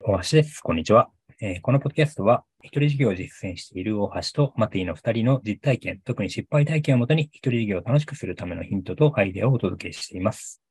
[0.00, 0.60] 大橋です。
[0.60, 1.08] こんにちは。
[1.40, 10.62] えーこのポッドキャストは、一人事業を実践している大橋とマティの二人の実体験、特に失敗体験をもとに一人事業を楽しくするためのヒントとアイデアをお届けしています。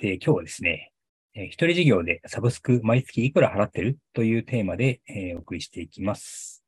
[0.00, 0.92] で、今日はですね、
[1.34, 3.96] えー一人事業でサブスク毎月いくら払ってる？
[4.12, 6.62] というテーマで、えーお送りしていきます。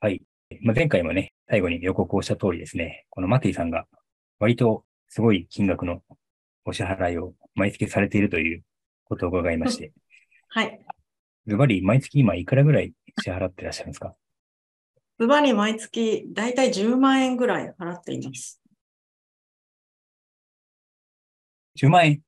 [0.00, 0.22] はい。
[0.62, 3.86] まあ、前回もね、最後に予告をした通りですね、このマティさんが
[4.40, 6.02] 割とすごい金額の
[6.64, 8.62] お支払いを毎月されているという
[9.04, 9.92] ことを伺いまして、
[10.50, 10.84] はい。
[11.46, 14.14] ズバリ毎月今いくらぐらい支払ってらっしゃるんですか？
[15.18, 18.60] ズバリ毎月だいたい10万円ぐらい払っています。
[21.76, 22.20] ?10 万円？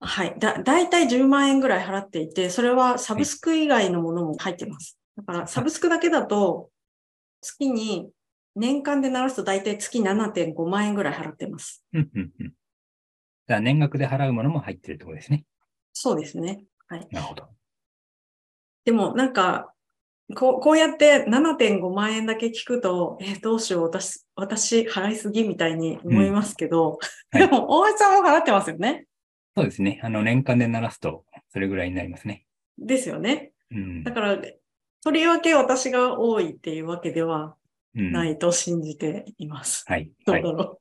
[0.00, 0.34] はい。
[0.38, 4.98] だ、だいたい10万円ぐらい払っていて、それはサブスク以外のものも入ってます。
[5.16, 6.70] だからサブスクだけだと、
[7.42, 8.10] 月に、
[8.56, 11.84] 年間でならすとだいたい月7.5万円ぐらい払ってます。
[11.92, 12.48] うんうんうん。
[12.48, 12.54] だか
[13.54, 15.44] ら年額で払うものも入ってるってことですね。
[15.92, 16.64] そうですね。
[16.88, 17.06] はい。
[17.10, 17.48] なるほど。
[18.90, 19.72] でもなんか、
[20.34, 26.98] こうこうやって7.5万円だけ聞くと、えーどうしよう、私、私払いすぎみたいに思いますけど、
[27.32, 29.06] うんはいでも大橋さんも払ってますよね。
[29.56, 30.00] そうですね。
[30.02, 32.46] あの、年間で鳴らすと、それぐらいになりますね。
[32.78, 33.52] ですよね。
[33.70, 34.10] うんだ。
[34.10, 34.38] から、
[35.04, 37.54] とりわけ私が多いっていうわけでは
[37.94, 39.84] うん、ないと信じています。
[39.86, 40.10] はい。
[40.26, 40.42] どうはい。
[40.42, 40.80] だろ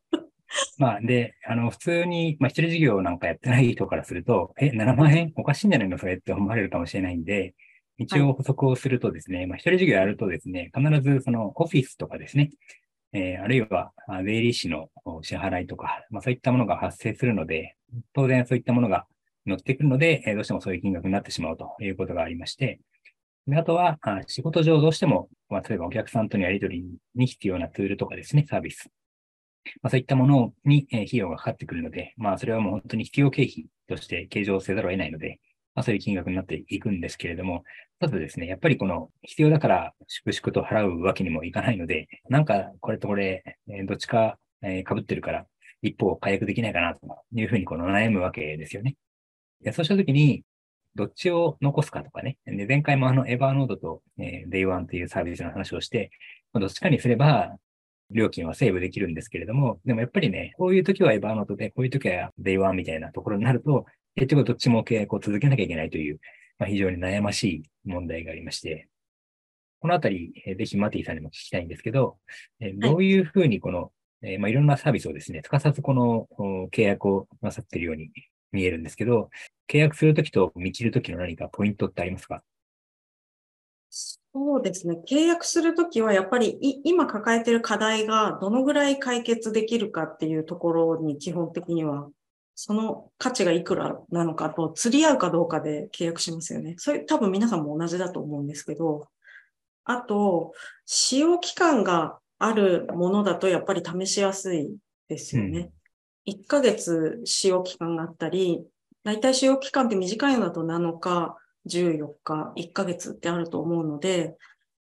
[0.79, 7.53] まあ、で、あの、普通に、まあ、一人事業なんかやってない人からすると、え、7万円おかしいんじゃないのそれって思われるかもしれないんで、
[7.99, 12.49] 一応補足をするとですね、まあ、一人事業やるとですね、必ずそのオフィスとかですね、
[13.11, 17.75] えーあるいは、あ税理士のお支払いとか、まあ、そういったものが発生するので、
[18.13, 19.05] 当然そういったものが
[19.45, 22.79] 乗ってくるので、えーどうしてもそういう金額になってしまうということがありまして、
[23.47, 28.89] であとは、あ仕事上どうしても、まあ、例えばお客さんとのやり取りに必要なツールとかですね、サービス。
[29.81, 35.39] まあ、そういったものに、えー費用がかかってくるので、まあ、それはもう本当に必要経費として計上せざるを得ないので、
[35.79, 37.63] まあ、そういう金額になっていくんですけれども、
[38.01, 45.45] ただですね、やっぱりこの必要だから粛々と払うわけにもいかないので、なんかこれとこれ、えどっちか、え被ってるから、
[45.81, 46.99] 一方解約できないかなと
[47.33, 48.97] いうふうにこの悩むわけですよね。
[49.61, 50.43] でそうしたときに、
[50.95, 52.37] どっちを残すかとかね。
[52.45, 56.11] で前回もあの、エヴァーノードと、えー Day1 というサービスの話をして、
[56.53, 57.55] どっちかにすれば、
[58.11, 63.85] 料金はセーブできるんですけれども、でもやっぱりね、こういう時はエヴァーノートで、こういう時は Day1 みたいなところになると、
[64.19, 66.19] 結局どっちも契約を続けなきゃいけないという、
[66.57, 68.89] まあ、非常に悩ましい問題がありまして、
[69.79, 72.17] このあたり、えーぜひマティさんにも聞きたいんですけど、
[72.59, 78.11] えーどういうふうにこの、えーまあ、いろんなサービスをですね、つかさずこのお契約をなさっているように
[78.51, 79.29] 見えるんですけど、
[79.69, 82.43] 契約するときと見切るときの何かポイントってありますか？
[83.89, 84.99] そうですね。
[85.09, 92.09] 契約するときはやっぱりい今抱えている課題がどのぐらい解決できるかっていうところに基本的には
[92.61, 96.75] その価値がいくらなのかと釣り合うかどうかで契約しますよね。
[96.77, 99.07] それ多分皆さんも同じだと思うんですけど、
[99.85, 100.51] あと、
[100.85, 104.75] 使用期間があるものだとやっぱり試しやすい
[105.07, 105.71] ですよね。
[106.27, 108.61] 1ヶ月使用期間があったり、
[109.05, 114.35] だいたい使用期間って短いのだと7日、14日、1ヶ月ってあると思うので、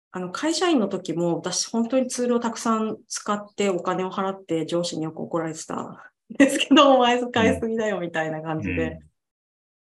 [0.09, 5.97] あの、会社員の時も私本当にツールをたくさん使ってお金を払って上司によく怒られてたん
[6.37, 8.99] ですけど、お前使いすぎだよみたいな感じで。
[9.01, 9.09] うん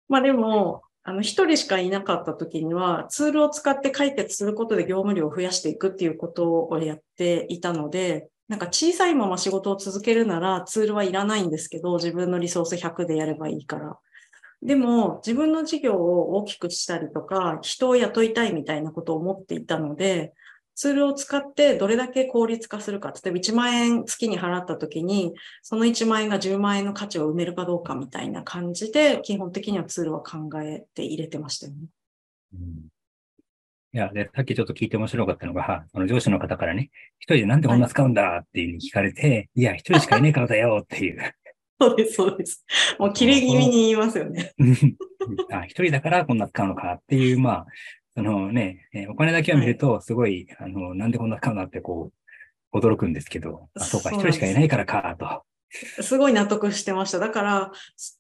[0.10, 13.98] まあでも、あの、一人しかいなかった時には、ツールを使って解決することで業務量を増やしていくっていうことをやっていたので、なんか小さいまま仕事を続けるならツールはいらないんですけど、自分のリソース100でやればいいから。
[14.62, 20.34] でも、自分の事業を大きくしたりとか、人を雇いたいみたいなことを思っていたので、
[20.78, 23.10] ツールを使ってどれだけ効率化するか。
[23.10, 25.34] 例えば1万円月に払った時に、
[25.64, 31.80] その1万円が10万円の価値を埋めるかどうかみたいな感じで、基本的にはツールは考えて入れてましたよね。
[32.54, 32.88] うん
[33.94, 41.34] いや、で、さっきちょっと聞いて面白かったのが、その上司の方からね、一人でなんでこんな使うんだっていうふうに聞かれて、い、や、一人しかいないからだよっていう。
[41.82, 42.66] そうです、そうです。
[43.00, 44.54] もう切れ気味に言いますよね。
[45.52, 47.66] あ、一人だからこんな使うのかっていう、まあ、
[48.18, 52.12] そのね、えーお金だけを見ると、すごい、あの、なんでこんな使うのってこ
[52.74, 55.44] う、驚くんですけど、あ、そうか、一人しかいないからか、と。
[56.02, 57.20] すごい納得してました。
[57.20, 57.72] だから、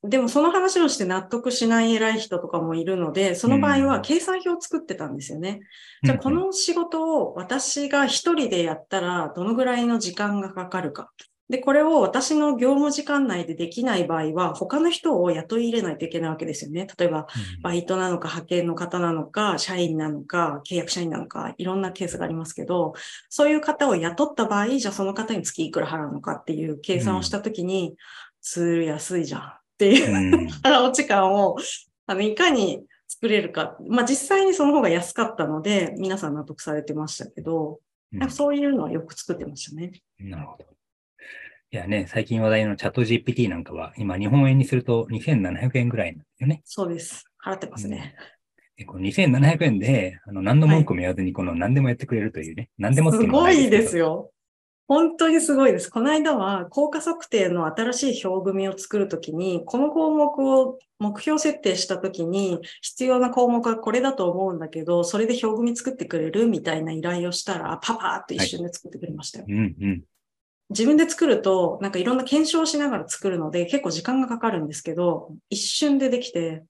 [0.04, 5.62] でもその話をして納得しない偉い人とかもいるので、その場合は計算表を作ってたんですよね。
[6.04, 11.10] じゃあこの仕事を私が一人でやったらどのぐらいの時間がかかるか。
[11.50, 16.88] で、これを私の業務時間内でできない場合は、他の人を雇い入れないといけないわけですよね。
[16.98, 17.28] 例えば、
[17.62, 22.94] バイトなのか、派遣の方なのか、社員なのか、契約社員なのか、いろんなケースがありますけど、
[23.30, 27.96] そういう方を雇った場合、じゃあその方に月いくら払うのかっていう計算をしたときに、
[28.42, 31.58] ツール安いじゃんっていううん腹落ち感を、
[32.08, 33.78] あの、いかに作れるか。
[33.88, 37.80] まあ実際にその方が安かったので、皆さん納得されてましたけど、
[38.14, 39.92] うんそういうのはよく作ってましたね。
[40.20, 40.77] なるほど。
[41.70, 46.62] いやね、最近話題のチャット GPT なんかは、今日本円にすると2700円ぐらいなんですよね。
[46.64, 47.26] そうです。
[47.44, 48.16] 払ってますね。
[48.78, 52.70] でこの2700円で、あの、何の文句も言わずに、この何でもやってくれるというね。
[52.78, 54.06] 何でもってすごいですよ。
[54.06, 54.32] よ。
[54.88, 55.90] 本当にすごいです。
[55.90, 69.46] この間は効果測定の新しい表組を作るときに、この項目を目標設定したときに必要な項目はこれだと思うんだけど、それで表組作ってくれるみたいな依頼をしたら、パパーっと一瞬で作ってくれましたよ。
[69.50, 70.04] うんうん。
[70.70, 76.66] 自分で作ると、なんかいろんな検証しながら作るので、結構時間がかかるんですけど、一瞬でできて、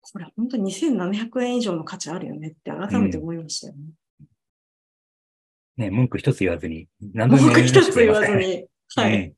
[0.00, 3.80] これ本当に2700円以上の価値あるよねって改めて思いましたよね。
[5.76, 9.26] ね、文句一つ言わずに、何度でも文句一つ言わずに、はい。
[9.26, 9.34] うん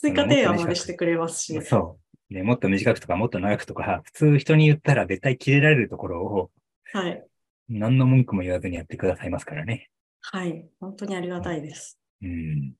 [0.00, 1.60] 追加提案までしてくれますし。
[1.60, 1.98] そ
[2.30, 2.34] う。
[2.34, 6.50] ね、もっと短くとか、もっと長くとか、普通人に言ったら絶対切れられるところを、
[6.94, 7.22] はい。
[7.68, 9.90] 何の文句も言わずにやってくださいますからね。
[10.22, 10.66] はい。
[10.80, 11.99] 本当にありがたいです。
[12.22, 12.74] うん。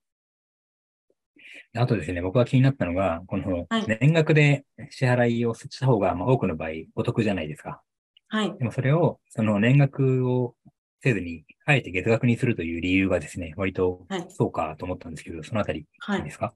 [1.76, 7.80] あとですね、僕が気になったのが、このはい年額で支払いをした方が、まあ、多くの場合お得じゃないですか。
[8.28, 8.58] はい。
[8.58, 10.54] でもそれを、その年額を
[11.02, 16.54] せずに、あえて月額にするという理由がですね、割とはいそうかと思ったんですけど、そのあたり、はいいいですか？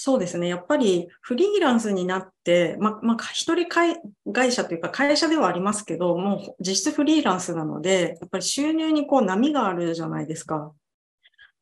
[0.00, 0.46] そうですね。
[0.46, 4.00] やっぱりフリーランスになって、ま、まあ、一人会
[4.32, 10.72] 会社というか会社ではありますけど、もう実質フリーランスなので、やっぱり収入にこう波があるじゃないですか。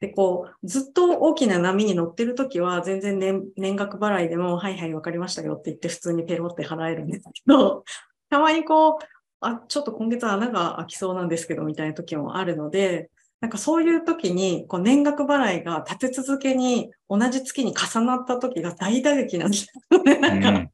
[0.01, 7.85] で、こう、ずっと大きな波に乗ってるときは、全然年年額払いでも、はいはい、わかりましたよって言って、普通にペロって払えるんですけど、
[8.29, 9.05] たまにこう、
[9.41, 13.11] あ、ちょっと今月穴が開きそうなんですけど、みたいな時もあるので、
[13.41, 20.19] なんかそういう時に、こう年額払いが立て続けに同じ月に重なった時が大打撃なんですよね。
[20.19, 20.71] なんか、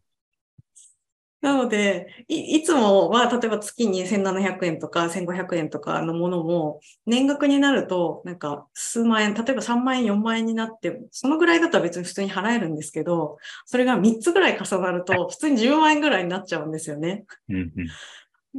[1.43, 17.25] なのでい、いつもは例えば月に1700円とか1500円とかのものも、年額になると、なんか数万円、例えば3万円、4万円になって、そのぐらいだったら別に普通に払えるんですけど、それが3つぐらい重なると、普通に10万円ぐらいになっちゃうんですよね。
[17.49, 17.61] うんう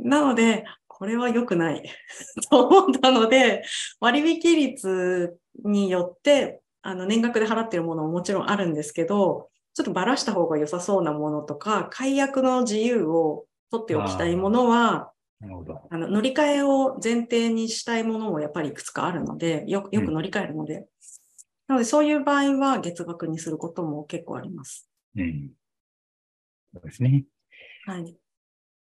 [0.05, 0.09] ん。
[0.09, 1.89] なので、これは良くない。
[2.51, 3.63] と思ったので、
[4.01, 15.81] 割引率によって、あの、年額で払ってるものももちろんあるんですけど、ちょっとばらした方が良さそうなものとか、解約の自由を取っておきたいものは、なるほど。
[15.89, 20.87] あの乗り換えを前提にしたいものもやっぱりいくつかあるので、よよく乗り換えるので。
[21.67, 24.89] なので、そういう場合は月額にすることも結構あります。
[25.15, 25.51] うん。
[26.73, 27.25] そうですね。
[27.85, 28.15] はい。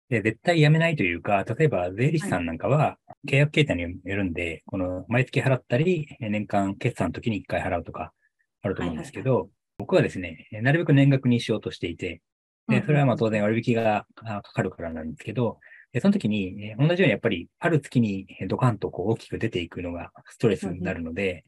[0.10, 2.98] で、絶対やめないというか、例えば税理士さんなんかは、
[3.28, 8.14] 契約形態によるんで、この毎月払ったり、年間決算の時に1回払うとか
[8.62, 12.22] あると思うんですけど、僕はですね、なるべく年額にしようとしていて、
[12.68, 15.60] で、それはまあ当然割引があかかるからなんですけど、
[15.92, 21.45] でその時に、えー同じようにやっぱり、ある月にえードカンとこう大きく出ていくのがストレスになるので、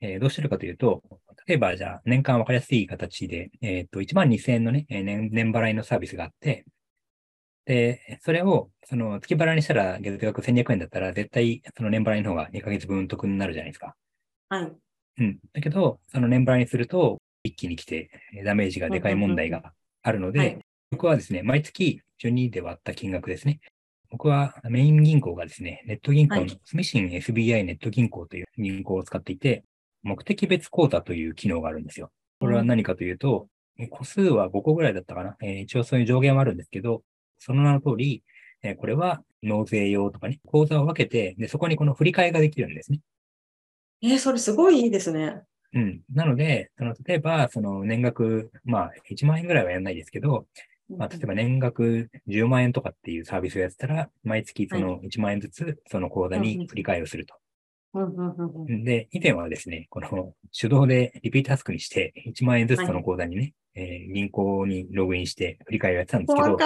[0.00, 1.02] えーどうしてるかというと、
[1.46, 6.64] 例えばじゃあ年間わかりやすい形で、えっ、と、1万2000円のね、えー年、年払いのサービスがあって、
[7.66, 13.94] で、それを、その月払いにしたら月額1200円だったら、絶対その年払いの方が2ヶ月分得になるじゃないですか。
[14.48, 14.72] はい。
[15.18, 15.38] うん。
[15.52, 19.72] だけど、その年払いにすると、一気に来て、えーダメージがでかい問題が
[20.02, 20.58] あるので、はい
[20.92, 23.60] 僕はですね、毎月12で割った金額ですね。
[24.10, 29.62] 僕はメイン銀行がですね、ネット銀行のはいスミシン SBI ネット銀行という銀行を使っていて、
[30.02, 32.10] 目的別口座という機能があるんですよ。
[32.40, 33.46] これは何かというと、
[33.78, 35.36] え個数は5個ぐらいだったかな。
[35.40, 37.04] えー一応そういう上限はあるんですけど、
[37.38, 38.24] その名の通り、
[38.64, 42.98] えーこれは納税用とかね、口座を分けて、で、そこにこの振り替えができるんですね。
[44.02, 45.42] えーそれすごいいいですね。
[45.72, 46.00] うん。
[46.12, 50.46] なので、その、例えば、その年額、まあ、1万円ぐらいはやらないですけど、
[50.88, 57.34] まあ、例えば年額10万円とかっていうサービスをやってたら、毎月その1万円ずつ、その口座に振り替えをすると。
[58.84, 66.56] で、以前はですね、この手動でリピートタスクにして、1万円ずつその口座にね、えー銀行にログインして振り替えをやってたんですけど。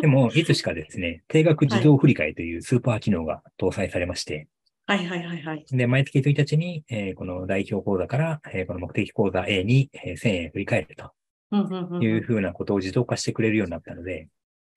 [0.00, 4.48] でも、いつしかですね、定額自動振り替えというスーパー機能が搭載されまして、
[4.90, 5.64] はいはいはいはい。
[5.70, 11.12] で、毎月1日に、えーこの代表口座から、えーこの目的口座 A に、えー1000円振り替えると
[11.52, 14.26] うんうんうんうんいうふうなことを自動化してくれるようになったので、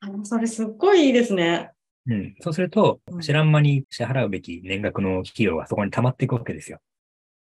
[0.02, 1.72] あそれすっごいいいですね。
[2.06, 6.78] うん、そうするとうん、知らん間に支払うべき年額の費用がそこに溜まっていくわけですよ。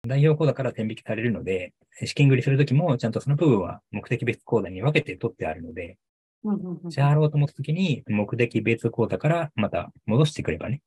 [0.07, 5.99] 代表口座から転引きされるので、資金繰りするときも、ちゃんとその部分は目的別口座に分けて取ってあるので、
[6.43, 10.81] うんうんうん支払おうと思ったときに、目的別口座からまた戻してくればね、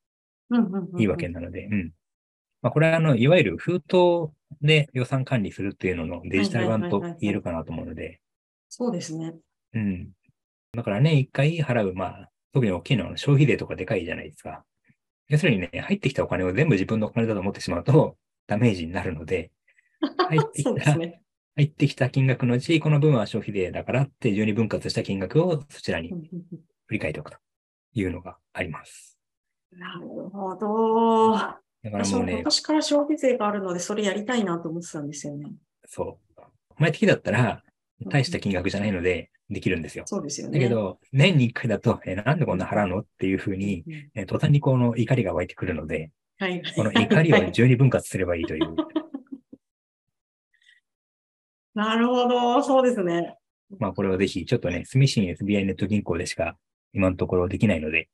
[0.99, 1.93] いいわけなので、うん。
[2.63, 8.21] まあ、これは、あの、いわゆる封筒で予算管理するっていうののデジタル版と言えるかなと思うので、
[8.69, 9.35] そうですね。
[9.75, 10.11] うん。
[10.73, 14.65] だから年1回払う、まあ、特に大きいのは消費税とかでかいじゃないですか。
[15.29, 19.51] 要するにね、入ってきたお金を全部自分のお金だと思ってしまうと、ダメージになるので、
[20.29, 21.23] 入ってきた、ね、
[21.57, 26.11] 入ってきた金額のうち、この分は消費税だからって12分割した金額をそちらに
[26.87, 27.39] 振り返っておくと
[27.95, 29.16] いうのがあります。
[29.73, 31.33] なるほど。
[31.33, 35.53] だから私ももうね、今年から消費税があるので、それやりたいなと思ってたんですよね。
[35.87, 36.43] そう。
[36.79, 37.63] 前的だったら、
[38.07, 40.05] 大した金額じゃないので、できるんですよ。
[40.07, 40.59] そうですよね。
[40.59, 48.75] だけど、年に1回だと、え、なんでこんな払うのっていうふうに、うん、え途端にこの怒りが湧いてくるので、はい、この怒りを12分割すればいいという。
[51.75, 53.37] なるほど、そうですね。
[53.79, 56.57] まあこれはぜひ、ちょっとね、住信 SBI ネット銀行でしか
[56.93, 58.09] 今のところできないので、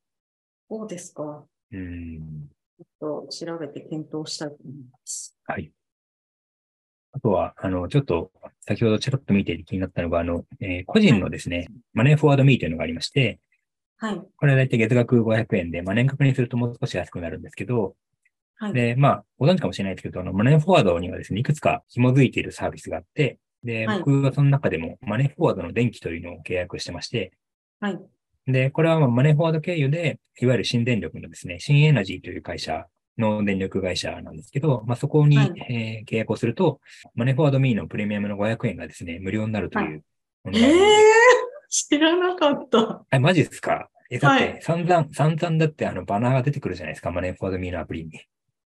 [0.73, 1.45] そうですか？
[1.73, 2.49] うん。
[2.79, 5.37] ちょっと調べて検討したいと思います。
[5.45, 5.71] はい。
[7.12, 13.38] あとは、あの、ちょっと、先ほどちらっと見て気になったのが、あの、えー個人のですね、マネーフォワードミーというのがありまして、
[13.99, 14.23] はい。
[14.37, 17.95] これは大体月額500円で、まあ、年額にするともう少し安くなるんですけど、
[18.57, 18.73] はい。
[18.73, 27.33] で、まあ、ご存知かもしれないですけど、あの、マネーフォワードにはですね、いくつか紐づいているサービスがあって、で、はい僕はその中でもマネーフォワードの電気というのを契約してまして、
[27.79, 28.00] はい。
[28.46, 32.87] で、これはまあマネーフォワード経由で、いわゆる新電力のですね、新エナジーという会社
[33.18, 36.80] の電力会社なんですけど、まあ、そこに、はいえー契約をすると、
[37.14, 40.04] マネーフォワードミーのプレミアムの500円がですね、無料になるという
[40.44, 41.02] ものええがあるので。
[41.68, 43.04] 知らなかった。
[43.12, 43.88] え、マジですか？
[44.11, 48.11] え、だっはいて、散々、散々だってあのバナーが出てくるじゃないですか、マネーフォワードミーのアプリに。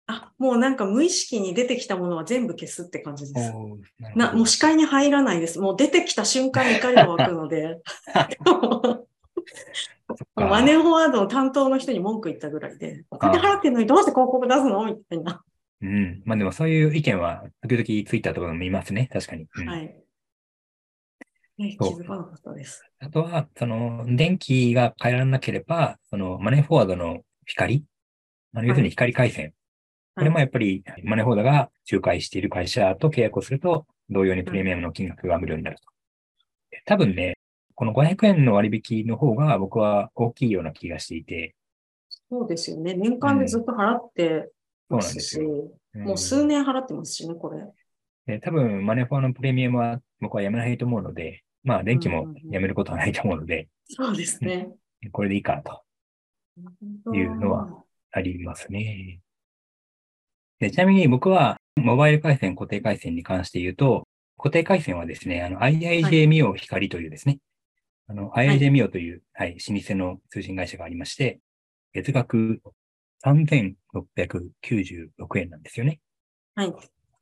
[0.08, 3.54] あ、もうなんか無意識に出てきたものは全部消すって感じです。
[4.16, 5.60] なもう視界に入らないです。
[5.60, 7.78] もう出てきた瞬間に怒りが湧くので、
[10.36, 14.86] マネーフォワードの担当の人に文句言ったぐらいで、お金払ってんのにどうして広告出すの？
[14.86, 15.44] みたいな。
[15.82, 16.22] うん。
[16.26, 19.10] まあでもそういう意見は、時々ツイッターとかでも見ますね。
[19.12, 19.48] 確かに。
[19.56, 19.96] うんはい。
[21.58, 22.86] ね、気づかなかったです。
[23.00, 27.84] あとは、その、電気が変えられなければ、その、マネーフォワードの光、
[28.54, 29.54] あの要するに光回線。
[30.16, 35.84] これもやっぱり、マネーフォワードが仲介している会社と契約をすると、同様にプレミアムの金額が無料になると。
[36.86, 37.38] 多分ね、
[37.80, 41.56] この500円の割引の方が僕は大きいような気がしていて、
[42.30, 42.94] そうですよね。
[42.94, 44.50] 年間でずっと払って
[44.90, 45.72] そうなんますし、ですよ。
[45.94, 47.64] もう数年払ってますしね、これ。
[48.26, 54.72] で多分、マネーフォワードのプレミアムは僕はやめないと思うので、まあ、電気もやめることはないと思うので、そうですね。
[55.14, 59.22] これでいいかというのはありますね。
[60.60, 64.06] でちなみに僕は、モバイル回線、固定回線に関して言うと、
[64.38, 67.40] 固定回線はですね、あの、IIJ ミオ光というですね、
[68.10, 71.40] あの、IIJ ミオという、はい、老舗の通信会社がありまして、
[71.94, 72.60] 月額
[73.24, 76.00] 3696円なんですよね。
[76.56, 76.74] はい。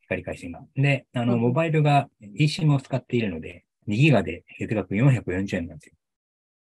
[0.04, 0.62] 光回線が。
[0.78, 2.08] で、あの、うんモバイルが
[2.40, 5.96] eSIM を使っているので、2ギガで月額440円なんですよ。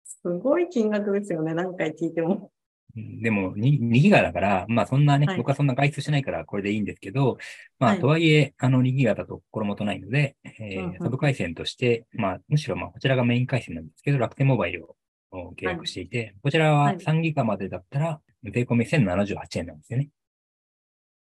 [0.04, 1.52] すごい金額ですよね。
[1.52, 2.50] 何回聞いても。
[2.96, 5.36] うんでも2、2ギガだから、まあそんなね、はい。
[5.36, 7.38] 僕はそんな外出しないからこれでいいんですけど、
[7.78, 8.00] まあはい。
[8.00, 10.98] とはいえ、あの2ギガだと心もとないので、えーうんうん。
[10.98, 14.96] サブ回線として、まあむしろまあこちらがメイン回線なんですけど、楽天モバイルを
[15.32, 16.98] お契約していて、こちらははい。
[16.98, 20.08] 3ギガまでだったら、税込み1078円なんですよね。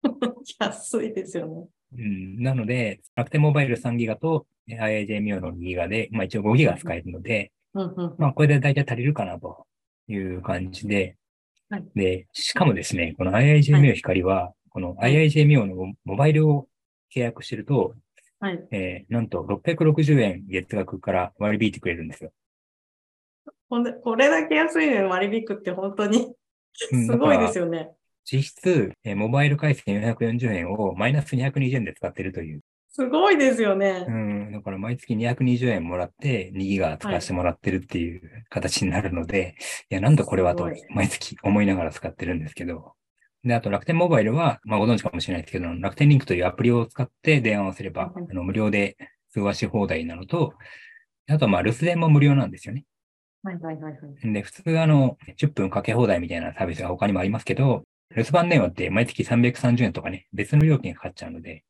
[0.61, 1.66] 安いですよね。
[1.99, 8.14] うん、なので、楽天モバイル3ギガとえー IIJ ミオの2ギガで、まあ一応5ギガ使えるので、うんうん。
[8.18, 9.66] まあこれで大体足りるかなと
[10.08, 11.16] いう感じで、
[11.68, 16.68] はいで、しかもですね、この IIJ ミオ光は、このはい IIJ ミオのモバイルを
[17.14, 17.94] 契約してると、
[18.38, 18.68] はい。
[18.70, 22.30] えーなんと660円月額から割り引いてくれるんですよ。
[23.68, 26.35] ほんで、これだけ安いのに割引くって本当に
[26.92, 27.64] うん すごいですよ。
[27.64, 27.90] よね。
[28.25, 32.62] 実質、えーモバイル回線440円をマイナス220円で使ってるという。
[32.96, 34.10] すごいですよねう。
[34.10, 39.54] ん、だから毎月220円もらって2ギガ使わせてもらってるっていう形になるので、
[39.90, 42.94] い、や、なんだこれはと毎月思いながら使ってるんですけど。
[43.44, 48.96] で、あと楽天モバイルは、まあご存知かもしれないですけど、楽天リンクというアプリを使って電話をすれば、うんあの無料で
[49.30, 50.54] 通話し放題なのと、
[51.28, 52.86] あとはまあ留守電も無料なんですよね。
[53.42, 54.32] はいはいはいはい。
[54.32, 57.82] で、普通あの、10分かけ放題みたいなサービスが他にもありますけど、
[58.16, 61.64] 留守番電話って毎月330円とかね、別の料金がかかっちゃうので、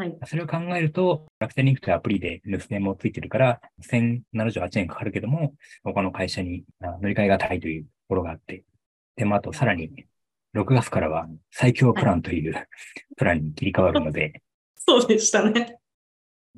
[0.00, 0.16] はい。
[0.24, 5.52] それを考えると、楽天リンクというアプリで留守電もついてるから、1078円かかるけども、
[5.84, 8.64] 他の会社にあ乗り換えがたいというところがあって、
[9.16, 9.90] で、まあ、あとさらに、
[10.54, 12.66] 6月からは最強プランという
[13.18, 14.40] プランに切り替わるので、
[14.74, 15.76] そうでしたね。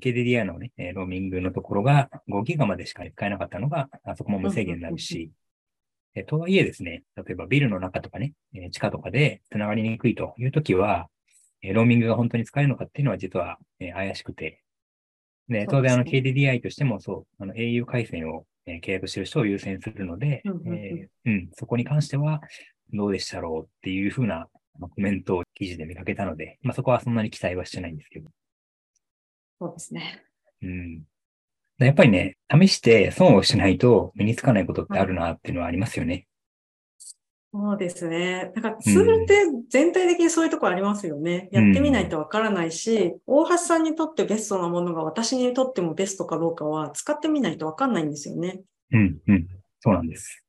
[0.00, 5.32] KDDI のね、えーローミングのところが5ギガまでしか使えなかったのが、あそこも無制限になるし、
[6.14, 11.08] えとはいえですね、例えばビルの中とかね、えー地下とかで繋がりにくいというときは、
[11.62, 14.62] えーローミングが本当に使えるのかっていうのは実は、えー怪しくて、
[15.48, 22.40] で、当然あの KDDI としてもそう、あの au 回線をえー契約してる人を優先するので、うんそこに関しては
[22.92, 28.30] どうでしたろうっていうふうなまあコメントを記事で見かけたので、まあ、そこはそんなに期待はしてないんですけど。
[29.60, 30.24] そうですね。
[30.62, 31.02] うん。
[31.78, 36.26] やっぱりね、試して損をしないと身につかないことってあるなっていうのはありますよね。
[37.52, 38.50] そうですね。
[38.54, 41.50] だからツールって全体的にそういうところありますよね。
[41.52, 48.62] うんやってみないとわからないし、大橋さんにとってベストなものが私にとってもベストかどうかは使ってみないとわかんないんですよね。
[48.92, 49.46] うん、うん。
[49.80, 50.42] そうなんです。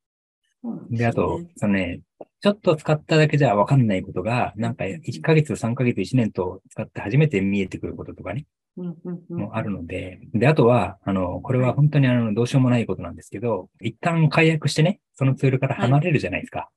[0.90, 2.00] ですで、よあとね、そのね、
[2.42, 8.46] ちょっと使っただけじゃわかんないことが、なんか1ヶ月、3ヶ月、1年と使って初めて見えてくることとかね、
[8.78, 16.60] うんうんうんもあるので、で、あとは、あの、これは本当にあの、どうしようもないことなんですけど、一旦解約してね、そのツールから離れるじゃないですか。
[16.60, 16.70] はい。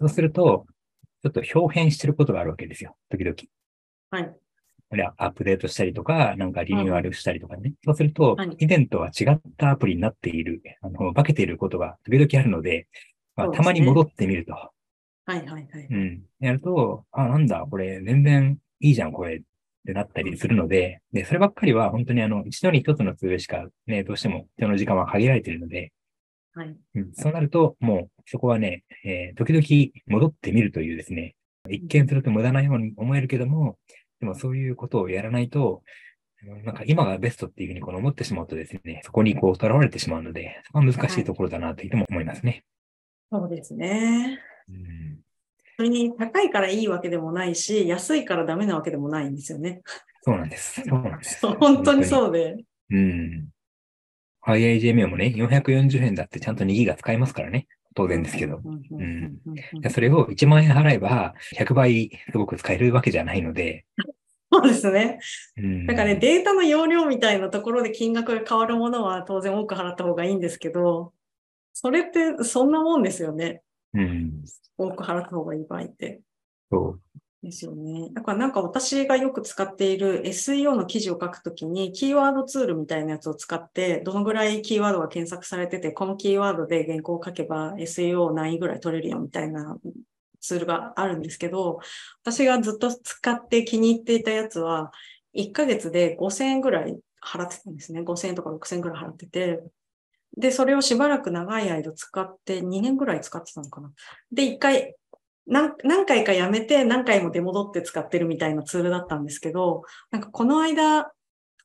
[0.00, 0.66] そうすると、
[1.22, 2.96] ちょっと表変してることがあるわけですよ。
[3.10, 3.36] 時々。
[4.10, 4.36] はい。
[4.90, 7.72] これはアップデートしたりとか、なんかリニューアルしたりとかね。
[7.84, 12.86] そうするとはい、以前とは違ったアプリになっている、あの、化けていることが時々あるので、
[13.36, 14.52] まあ、たまに戻ってみると。
[14.52, 14.70] は
[15.28, 15.86] いはいはい。
[15.90, 16.22] うん。
[16.40, 19.40] やると、あ、なんだ、これ全然いいじゃん、これっ
[19.86, 25.92] てなったりするので、で、そればっかりは本当にあの、一度に一つのツールしかね、どうしても手の時間は限られているので、
[26.54, 26.76] はい。
[26.94, 31.34] うん、そうなると、もうそこはね、えー時々戻ってみるというですね、
[31.68, 33.78] 一見すると無駄なように思えるけども、
[34.20, 42.64] でもそういうことをやらないと、うんなんか今がベストっていうふうにこの思ってしまうとですね、そこにこう囚われてしまうので、そこは難しいところだなというふうにも思いますね。
[43.32, 44.38] そうですね。
[44.68, 45.24] うん
[45.76, 49.82] それに高いからいいわけでもないし、安いからダメなわけでもないんですよね。
[50.22, 50.82] そうなんです。
[50.86, 51.46] そうなんです。
[51.58, 52.04] 本当にう。
[52.04, 52.56] そうで。
[52.90, 53.48] うん。
[54.46, 57.66] IIJMA もね、440円だってちゃんと2ギガ使えますからね。
[57.94, 58.60] 当然ですけど。
[58.64, 59.38] うん
[59.90, 63.84] それを1万円払えば100倍すごく使えるわけじゃないので。
[64.52, 65.18] そうですね。
[65.56, 71.12] うん、だからね、データの容量みたいなところで金額が変わるものは当然多く払った方がいいんですけど、
[71.72, 73.62] それってそんなもんですよね。
[73.94, 74.44] うん。
[74.76, 76.20] 多く払った方がいい場合って。
[76.70, 77.00] そう。
[77.44, 78.08] ですよね。
[78.12, 89.78] だからなんか私がよく使っている SEO の記事を書くときに、キーワードツールみたいなやつを使って、どのぐらいキーワードが検索されてて、このキーワードで原稿を書けば SEO 何位ぐらい取れるよみたいな
[90.40, 91.80] ツールがあるんですけど、
[92.22, 94.92] 私がずっと使って気に入っていたやつは、
[95.34, 98.02] 1ヶ月で5000円ぐらい払ってたんですね。
[98.02, 99.62] 5000円とか6000円ぐらい払ってて。
[100.36, 103.92] で、それをしばらく長い間使って、2年ぐらい使ってたのかな。
[104.32, 104.96] で、1回
[105.46, 111.12] 何何回かやめて何回も出戻って使ってるみたいなツールだったんですけど、なんかこの間、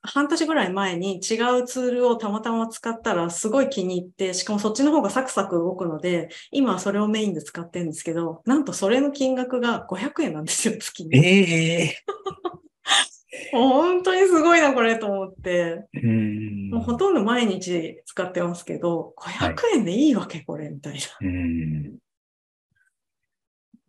[0.02, 11.18] 半年ぐらい前に違うツールをたまたま使ったらすごい気に入って、しかもそっちの方がサクサク動くので、今はそれをメインで使ってるんですけど、なんとそれの金額が500円なんですよ、月に。
[11.18, 11.96] ええ
[13.52, 15.84] もう本当にすごいな、これと思って。
[15.92, 16.70] うん。
[16.70, 21.00] もうほとんど毎日使ってますけど、500円でいいわけ、これ、みたいな。
[21.20, 21.98] うん。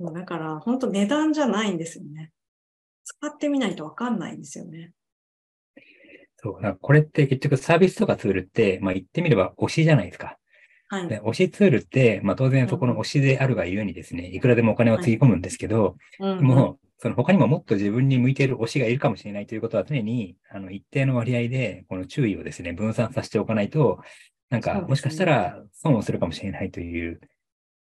[0.01, 2.31] もうだから、本当値段じゃないんですよね。
[3.03, 4.91] 使ってみないとわかんないんですよね。
[6.37, 6.53] そう。
[6.55, 10.37] だからこれって結局サービスとかツールって、まあ言ってみれば推しじゃないですか。
[10.89, 11.07] はい。
[11.07, 24.01] で推しツールって、まあ当然そこの推しであるがゆえにですね、いくらでもお金をつぎ込むんですけど、うんうんもう、その他にももっと自分に向いている推しがいるかもしれないということは常に、あの、一定の割合で、この注意をですね、分散させておかないと、
[24.49, 27.19] なんか、もしかしたら損をするかもしれないという、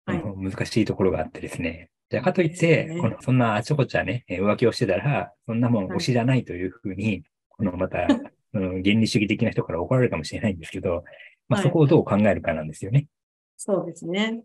[0.05, 1.89] 難しいところがあってですね。
[2.09, 8.07] じゃあ、かといって、よねこのそんなあちこちはね、えー浮気をしてたら、そんなもんはい推しじゃないというふうに、このまた、
[8.51, 11.03] そ の原理主義的な人から怒られるかもしれないんですけど、
[11.47, 13.07] まあ、はいそこをどう考えるかなんですよね。
[13.57, 14.43] そうですね。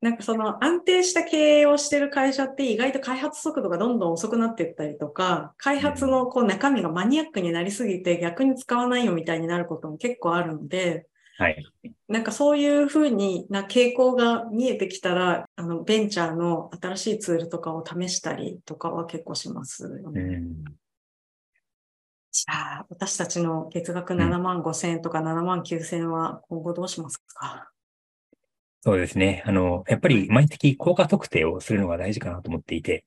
[0.00, 11.64] なんかその安定した経営をしてる会社って意外と開発速度がどんどん遅くなっていったりとか、開発のこう中身がマニアックになりすぎて逆に使わないよみたいになることも結構あるので、はい。
[12.08, 20.20] なんかそういうふうにな傾向が見えてきたら、あのベンチャーの新しいツールとかを試したりとかは結構しますよね。
[20.20, 20.64] うん。
[22.30, 27.70] じゃあ、私たちの月額7万5千円とか7万9千円は今後どうしますか？
[28.82, 29.42] そうですね。
[29.46, 33.04] あの、やっぱり毎月効果測定をするのが大事かなと思っていて、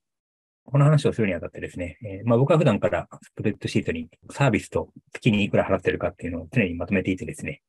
[0.64, 7.62] この話をするにあたってですね、えーまあ僕は普段からスプレッドシートにサービスと月にいくら払ってるかっていうのを常にまとめていてですね、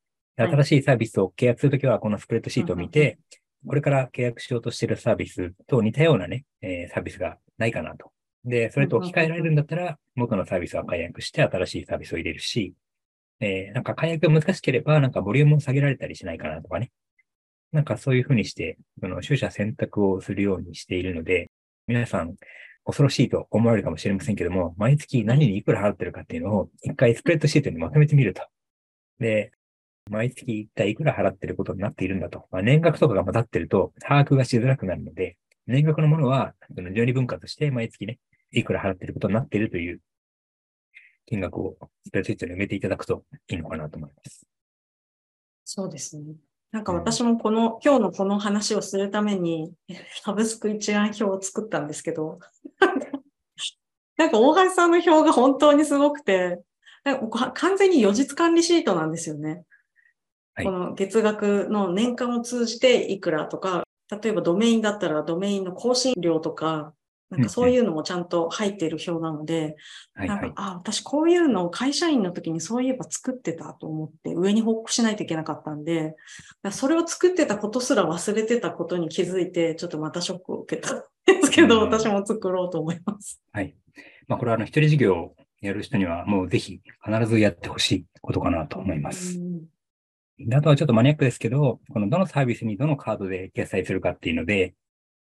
[0.44, 3.20] 新しいサービスを契約するときはこのスプレッドシートを見うんて、
[3.66, 8.12] これから契約しようとしているサービスと似たようなね、えーサービスがないかなと。
[8.46, 12.74] で、それと置き換えられるんだったら、元のサービスは解約して新しいサービスを入れるし、
[13.42, 16.92] えーなんか解約が難しければ、なんかボリュームを下げられたりしないかなとかね。
[17.72, 21.52] なんかそういうふうにして、その取捨選択をするようにしているので、
[21.88, 22.36] 皆さん
[22.86, 28.44] 恐ろしいと思われるかもしれませんけども、毎月何にいくら払ってるかっていうのを一回スプレッドシートにまとめてみると。
[29.20, 29.52] で、
[30.10, 32.48] 毎月一体いくら払ってることになっているんだと。
[32.52, 38.20] まあ、年額とかが混ざってると把握がしづらくなるので、年額のものは、その12分割として毎月ね、
[38.52, 40.02] いくら払ってることになっているという
[41.28, 44.48] 金額をスプレッドシートに埋めていただくといいのかなと思います。
[45.64, 46.36] そうですね。
[46.72, 49.72] なんか私もこの、うん、今日のこの話をするために、
[50.24, 52.40] サブスク一覧表を作ったんですけど、
[54.18, 56.60] なんか大橋さんの表が本当にすごくて、
[57.54, 59.66] 完全に予実管理シートなんですよね。
[60.60, 63.84] はい、この月額の年間を通じていくらとか、
[64.22, 66.94] 例えばドメインだったらドメインの更新料とか、
[67.30, 69.76] なんかそういうのもちゃんと入っている表なので、
[70.18, 76.16] うんうん、なんか、あ、私こういうのを会社員の時にそういえば作ってたと思って上に報告しないといけなかったんで、
[76.72, 83.40] それを作ってたことすら忘れてたことに気づいて、ちょっとまたショックを受けたんですけど、うん、私も作ろうと思います。
[83.52, 83.76] はい。
[84.28, 89.40] まあこれはあの一人事業をやる人にはもうぜひ必ずやってほしいことかなと思います。
[90.54, 94.74] あとはちょっとマニアックですけど、このどのサービスにどのカードで決済するかっていうので、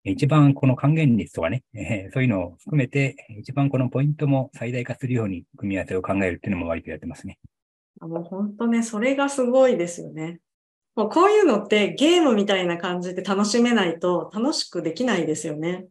[0.04, 7.38] 一番この還元率とかね、えー、そういうのを含めて、一番このポイントも最大化するように組み合わせを考えるっていうのも割とやってますね。
[8.00, 10.39] もう本当ね、それがすごいですよね。
[10.95, 15.86] もうこういうのってゲームみたいな感じで楽しめないと楽しくできないですよね。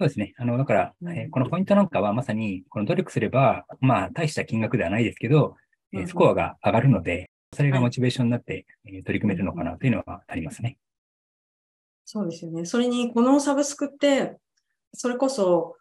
[0.00, 0.32] そうですね。
[0.38, 5.56] あの、だから、えー、このポイントなんかはまさに、この努力すれば、まあ、大した金額ではないですけど、
[5.92, 7.27] えー、スコアが上がるので、
[7.58, 10.78] それがモチベーションになって、え取り組めるのかなというのはありますね。
[12.04, 12.64] そうですよね。
[12.64, 14.36] それに、このサブスクって、
[14.94, 15.74] それこそ、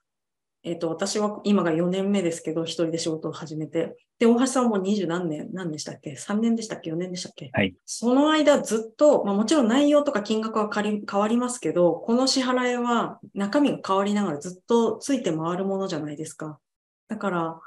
[0.64, 3.96] えっ、ー、と、私は今が4年目ですけど、一人で仕事を始めて。
[4.18, 7.52] で、大橋さんも二十何年、何でしたっけ ?3 年でしたっけ ?4 年でしたっけ？
[7.54, 7.76] はい。
[7.86, 16.58] その間ずっと、まあもちろん内容とか金額は変わりますけど、この支払いは中身が変わりながらずっとついて回るものじゃないですか。
[17.08, 17.60] だから、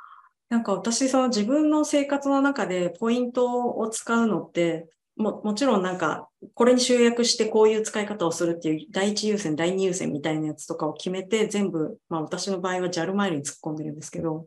[0.51, 14.47] なんか私、その自分の生活の中でポイントを使うのって、も、もちろんなんか、これに集約してこういう使い方をするっていう第一優先、第二優先みたいなやつとかを決めて全部、まあ私の場合は JAL マイルに突っ込んでるんですけど、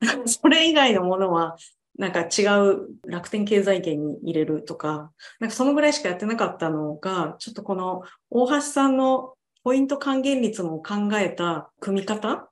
[0.26, 1.56] それ以外のものは
[1.96, 12.50] なんか違う楽天経済圏に入れるとか、なんかそのぐらいしかやってなかったのが、ちょっとこの大橋さんのポイント還元率も考えた組み方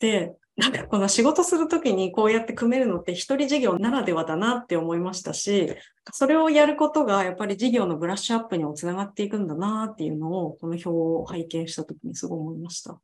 [0.00, 5.74] で、なんかこの仕事するときにこうやって組めるのって一人事業ならではだなって思いましたし、
[6.12, 12.98] それをやることがやっぱり事業のブラッシュアップにもつながっていくんだなっていうのを、この表を拝見したときにすごい思いました。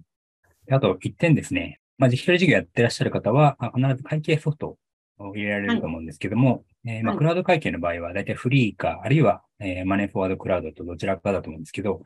[0.71, 1.79] あと一点ですね。
[1.99, 4.79] まあ、一人事業やってらっしゃる方は、必ず会計ソフト
[5.19, 12.01] を入れられると思うんですけども、はい、えー、まあ、クラウド会計の場合は、だいたいフリーか、あるいは、えー、マネーフォワードクラウドとどちらかだと思うんですけど、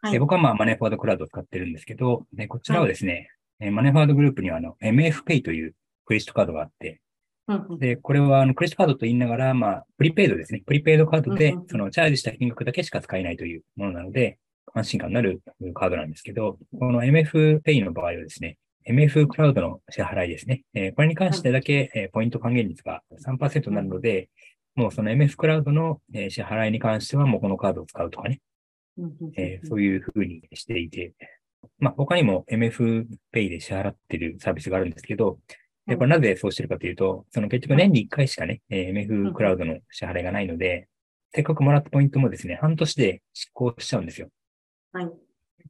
[0.00, 3.28] はい、僕はまあマネーフォワードクラウドを使ってるんですけど、でこちらはですね、
[3.62, 7.00] えマネーファードグループにはあの MFPay というクレジットカードがあって、
[7.78, 10.62] で、これはあのクレジットカードと言いながら、まあ、プリペイドですね。
[10.66, 14.38] プリペイドカードで、そのチャージした金額だけしか使えないというものなので、
[14.74, 15.42] 安心感のある
[15.74, 20.62] カードなんですけど、この MFPay の場合はですね、MF クラウドの支払いですね。
[20.74, 24.28] えー、これに関してだけ、えー、ポイント還元率が3%になるので、
[24.74, 28.40] もうその MF クラウドの、えー、支払いに関してはもうこのカードを使うとかね。
[29.36, 31.14] えー、そういうふうにしていて、
[31.78, 35.38] まあ、他にも MFPay で支払っているサービスがあるんですけど、
[35.86, 40.88] やっぱなぜそうしてるかというと、その結局年に1回しかね、MF クラウドの支払いがないので、
[41.34, 44.28] せっかくもらったポイントもですね、半年で執行しちゃうんですよ。
[44.92, 45.10] はい。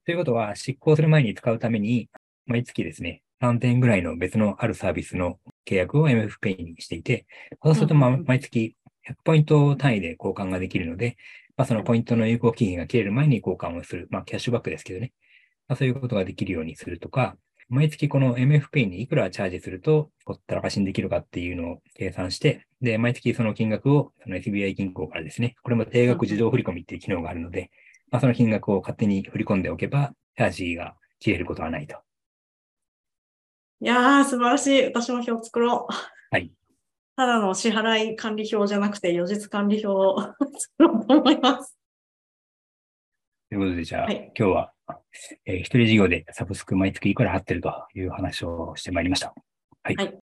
[0.04, 2.08] ということは、執行する前に使うために、
[2.46, 7.26] 毎月ですね、3点ぐらいの別のあるサービスの契約を MFPay にしていて、
[7.62, 8.76] そうすると、まあ、毎月
[9.08, 11.16] 100ポイント単位で交換ができるので、
[11.56, 14.08] まあ、そのポイントの有効期限が切れる前に交換をする。
[14.10, 15.12] まあ、キャッシュバックですけどね。
[15.68, 17.36] まあ、そういうことができるようにするとか、
[17.68, 27.70] 毎月この MFP にいくらチャージすると、ほったらかしにできるかっていうのを計算して、で、毎月その金額をその SBI 銀行からですね、これも定額自動振込っていう機能があるので、
[28.10, 31.96] まあ、その金額を勝手に振り込んでおけば、チャージが切れることはないと。
[33.80, 34.84] いやー、素晴らしい。
[34.84, 35.94] 私も表作ろう。
[36.30, 36.52] はい。
[37.16, 40.20] ただの支払い管理表じゃなくて、予実管理表を
[40.58, 41.78] 作ろうと思います。
[43.48, 44.72] ということで、じゃあ、はい、今日は、
[45.44, 49.34] えー、一人事業でサブスク毎月いくら払ってるという話をしてまいりました。
[49.82, 49.96] はい。
[49.96, 50.18] はい、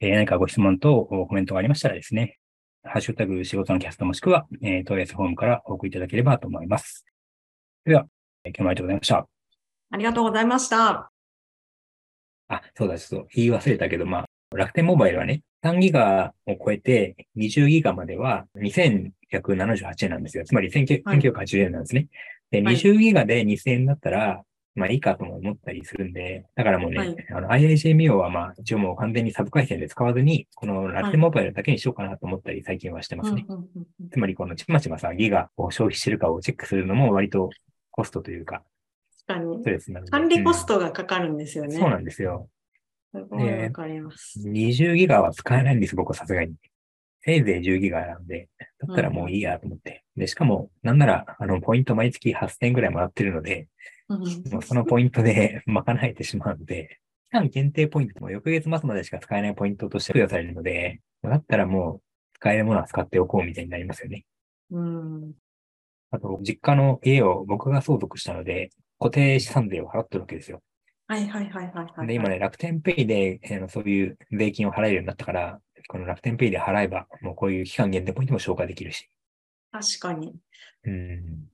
[0.00, 2.38] えー、何かご質問とコメントがありましたらですね、
[2.84, 7.04] ハッシュタグ仕事のキャストもしくは、えー、問い合わせフォームからお送りいただければと思います。
[7.84, 8.06] では、
[8.44, 9.28] えー、今日もありがとうございました。
[9.90, 11.10] ありがとうございました。
[12.48, 20.44] あ、そうだ、ちょっと言い忘れたけど、まあ、楽天モバイルはね、3ギガを超えて20ギガまでは2178円なんですよ。
[20.44, 22.08] つまり1980円なんですね。
[22.62, 24.42] で、20ギガで2000円だったら、
[24.74, 33.44] まあいいかとも思ったりするんで、だからもうね、はいあの IIJMIO はまあ一応もう完全にサブ回線で使わずに、この楽天モバイルだけにしようかなと思ったり最近はしてますね。
[33.48, 37.50] うんうんうんうんつまりこのちまちまさ、ギガを消費してるかをチェックするのも割と
[37.90, 38.62] コストというか、
[39.26, 39.70] 確かにスト。
[39.70, 40.10] レスなので。
[40.10, 41.74] 管理コストがかかるんですよね。
[41.74, 42.48] うんそうなんですよ。
[43.14, 44.40] すごいわかります。
[44.40, 46.54] 20ギガは使えないんです、僕はさすがに。
[47.24, 50.04] せいぜい10ギガなんで、だったらもういいやと思って。
[50.16, 53.68] で、しかも、なんなら、あの、ポイント毎月8000円ぐらいもらってるので、
[54.08, 54.20] うん
[54.52, 62.02] もうそのポイントで 賄えてしまうので、期間限定ポイントも翌月末までしか使えないポイントとして付与されるので、だったらもう
[62.34, 64.24] 使えるものは使っておこうみたいになりますよね。
[64.70, 65.32] うん。
[66.10, 70.62] あと、実家の家を僕が相続したので、固定資産税を払ってるわけですよ。
[71.06, 72.06] はいはいはいはいはい。
[72.06, 79.08] で、今ね、楽天ペイで、えーそういう税金を払えるようになったから、この楽天ペイで払えば、もうこういう期間限定ポイントも消化できるし。
[79.70, 80.34] 確かに。
[80.84, 81.48] うん。